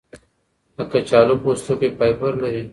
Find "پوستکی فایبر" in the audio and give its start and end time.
1.43-2.33